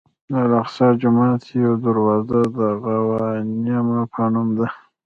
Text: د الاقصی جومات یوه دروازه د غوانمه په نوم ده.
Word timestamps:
د 0.29 0.33
الاقصی 0.45 0.87
جومات 1.01 1.41
یوه 1.63 1.77
دروازه 1.85 2.39
د 2.57 2.59
غوانمه 2.83 4.01
په 4.13 4.21
نوم 4.33 4.49
ده. 4.57 4.67